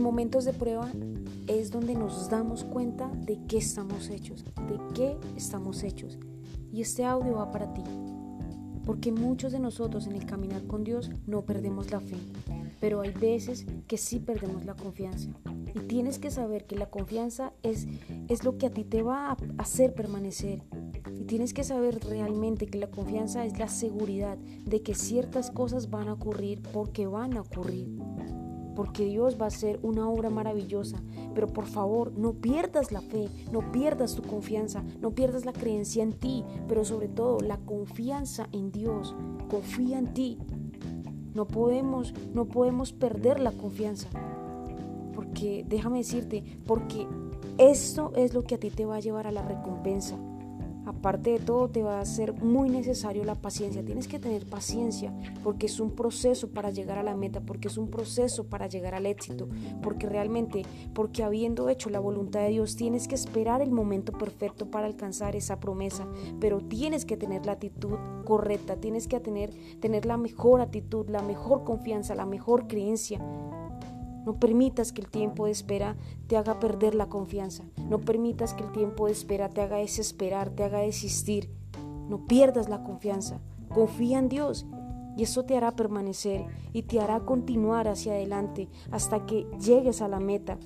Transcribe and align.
momentos 0.00 0.44
de 0.44 0.52
prueba 0.52 0.90
es 1.46 1.70
donde 1.70 1.94
nos 1.94 2.30
damos 2.30 2.64
cuenta 2.64 3.08
de 3.08 3.38
qué 3.46 3.58
estamos 3.58 4.08
hechos, 4.08 4.44
de 4.44 4.80
qué 4.94 5.16
estamos 5.36 5.82
hechos. 5.82 6.18
Y 6.72 6.80
este 6.80 7.04
audio 7.04 7.34
va 7.34 7.50
para 7.50 7.72
ti, 7.74 7.82
porque 8.84 9.12
muchos 9.12 9.52
de 9.52 9.58
nosotros 9.58 10.06
en 10.06 10.16
el 10.16 10.26
caminar 10.26 10.66
con 10.66 10.84
Dios 10.84 11.10
no 11.26 11.42
perdemos 11.42 11.90
la 11.90 12.00
fe, 12.00 12.16
pero 12.80 13.00
hay 13.00 13.10
veces 13.10 13.66
que 13.86 13.96
sí 13.96 14.20
perdemos 14.20 14.64
la 14.64 14.74
confianza. 14.74 15.30
Y 15.74 15.80
tienes 15.80 16.18
que 16.18 16.30
saber 16.30 16.66
que 16.66 16.76
la 16.76 16.90
confianza 16.90 17.52
es, 17.62 17.86
es 18.28 18.44
lo 18.44 18.58
que 18.58 18.66
a 18.66 18.70
ti 18.70 18.84
te 18.84 19.02
va 19.02 19.30
a 19.30 19.36
hacer 19.58 19.94
permanecer. 19.94 20.62
Y 21.18 21.24
tienes 21.24 21.52
que 21.52 21.64
saber 21.64 22.00
realmente 22.04 22.66
que 22.66 22.78
la 22.78 22.90
confianza 22.90 23.44
es 23.44 23.58
la 23.58 23.68
seguridad 23.68 24.38
de 24.38 24.82
que 24.82 24.94
ciertas 24.94 25.50
cosas 25.50 25.90
van 25.90 26.08
a 26.08 26.14
ocurrir 26.14 26.62
porque 26.72 27.06
van 27.06 27.36
a 27.36 27.42
ocurrir 27.42 27.88
porque 28.74 29.04
Dios 29.04 29.36
va 29.40 29.46
a 29.46 29.48
hacer 29.48 29.78
una 29.82 30.08
obra 30.08 30.30
maravillosa. 30.30 30.98
Pero 31.34 31.48
por 31.48 31.66
favor, 31.66 32.12
no 32.16 32.32
pierdas 32.32 32.92
la 32.92 33.00
fe, 33.00 33.28
no 33.52 33.72
pierdas 33.72 34.14
tu 34.14 34.22
confianza, 34.22 34.84
no 35.00 35.10
pierdas 35.10 35.44
la 35.44 35.52
creencia 35.52 36.02
en 36.02 36.12
ti, 36.12 36.44
pero 36.68 36.84
sobre 36.84 37.08
todo 37.08 37.40
la 37.40 37.58
confianza 37.58 38.48
en 38.52 38.70
Dios. 38.70 39.14
Confía 39.50 39.98
en 39.98 40.14
ti. 40.14 40.38
No 41.34 41.46
podemos, 41.46 42.14
no 42.32 42.46
podemos 42.46 42.92
perder 42.92 43.40
la 43.40 43.52
confianza. 43.52 44.08
Porque 45.14 45.64
déjame 45.68 45.98
decirte, 45.98 46.44
porque 46.66 47.06
esto 47.58 48.12
es 48.16 48.34
lo 48.34 48.42
que 48.42 48.56
a 48.56 48.58
ti 48.58 48.70
te 48.70 48.84
va 48.84 48.96
a 48.96 49.00
llevar 49.00 49.26
a 49.26 49.32
la 49.32 49.42
recompensa. 49.42 50.16
Aparte 50.86 51.30
de 51.30 51.38
todo, 51.38 51.68
te 51.68 51.82
va 51.82 52.00
a 52.00 52.04
ser 52.04 52.34
muy 52.34 52.68
necesario 52.68 53.24
la 53.24 53.34
paciencia. 53.34 53.84
Tienes 53.84 54.08
que 54.08 54.18
tener 54.18 54.46
paciencia 54.46 55.14
porque 55.42 55.66
es 55.66 55.80
un 55.80 55.92
proceso 55.92 56.50
para 56.50 56.70
llegar 56.70 56.98
a 56.98 57.02
la 57.02 57.16
meta, 57.16 57.40
porque 57.40 57.68
es 57.68 57.78
un 57.78 57.88
proceso 57.88 58.44
para 58.44 58.66
llegar 58.66 58.94
al 58.94 59.06
éxito, 59.06 59.48
porque 59.82 60.08
realmente, 60.08 60.62
porque 60.94 61.22
habiendo 61.22 61.68
hecho 61.68 61.90
la 61.90 62.00
voluntad 62.00 62.40
de 62.40 62.50
Dios, 62.50 62.76
tienes 62.76 63.08
que 63.08 63.14
esperar 63.14 63.62
el 63.62 63.70
momento 63.70 64.12
perfecto 64.12 64.70
para 64.70 64.86
alcanzar 64.86 65.36
esa 65.36 65.60
promesa, 65.60 66.06
pero 66.40 66.60
tienes 66.60 67.04
que 67.04 67.16
tener 67.16 67.46
la 67.46 67.52
actitud 67.52 67.96
correcta, 68.24 68.76
tienes 68.76 69.08
que 69.08 69.20
tener, 69.20 69.52
tener 69.80 70.06
la 70.06 70.16
mejor 70.16 70.60
actitud, 70.60 71.08
la 71.08 71.22
mejor 71.22 71.64
confianza, 71.64 72.14
la 72.14 72.26
mejor 72.26 72.66
creencia 72.66 73.20
no 74.24 74.38
permitas 74.38 74.92
que 74.92 75.02
el 75.02 75.08
tiempo 75.08 75.46
de 75.46 75.52
espera 75.52 75.96
te 76.26 76.36
haga 76.36 76.58
perder 76.58 76.94
la 76.94 77.08
confianza. 77.08 77.64
No 77.88 78.00
permitas 78.00 78.54
que 78.54 78.64
el 78.64 78.72
tiempo 78.72 79.06
de 79.06 79.12
espera 79.12 79.48
te 79.50 79.60
haga 79.60 79.76
desesperar, 79.76 80.50
te 80.50 80.64
haga 80.64 80.78
desistir. 80.78 81.50
No 82.08 82.26
pierdas 82.26 82.68
la 82.68 82.82
confianza. 82.82 83.40
Confía 83.68 84.18
en 84.18 84.28
Dios 84.28 84.66
y 85.16 85.22
eso 85.24 85.44
te 85.44 85.56
hará 85.56 85.72
permanecer 85.76 86.46
y 86.72 86.82
te 86.82 87.00
hará 87.00 87.20
continuar 87.20 87.88
hacia 87.88 88.14
adelante 88.14 88.68
hasta 88.90 89.26
que 89.26 89.46
llegues 89.60 90.00
a 90.00 90.08
la 90.08 90.20
meta, 90.20 90.58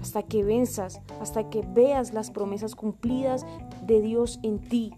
hasta 0.00 0.22
que 0.22 0.42
venzas, 0.42 1.00
hasta 1.20 1.48
que 1.50 1.62
veas 1.62 2.12
las 2.12 2.30
promesas 2.30 2.74
cumplidas 2.74 3.46
de 3.86 4.00
Dios 4.00 4.40
en 4.42 4.60
ti. 4.60 4.94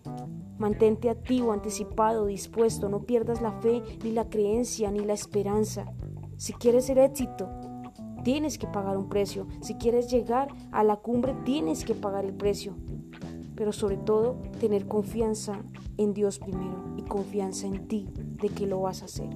Mantente 0.58 1.10
activo, 1.10 1.52
anticipado, 1.52 2.26
dispuesto. 2.26 2.88
No 2.88 3.00
pierdas 3.00 3.42
la 3.42 3.52
fe, 3.52 3.82
ni 4.02 4.12
la 4.12 4.30
creencia, 4.30 4.90
ni 4.90 5.00
la 5.00 5.12
esperanza. 5.12 5.92
Si 6.38 6.54
quieres 6.54 6.88
el 6.88 6.98
éxito, 6.98 7.48
tienes 8.26 8.58
que 8.58 8.66
pagar 8.66 8.96
un 8.96 9.08
precio. 9.08 9.46
Si 9.60 9.74
quieres 9.74 10.10
llegar 10.10 10.48
a 10.72 10.82
la 10.82 10.96
cumbre, 10.96 11.32
tienes 11.44 11.84
que 11.84 11.94
pagar 11.94 12.24
el 12.24 12.34
precio. 12.34 12.74
Pero 13.54 13.70
sobre 13.70 13.98
todo, 13.98 14.42
tener 14.58 14.88
confianza 14.88 15.62
en 15.96 16.12
Dios 16.12 16.40
primero 16.40 16.86
y 16.96 17.02
confianza 17.02 17.68
en 17.68 17.86
ti 17.86 18.08
de 18.16 18.48
que 18.48 18.66
lo 18.66 18.80
vas 18.80 19.02
a 19.02 19.04
hacer. 19.04 19.30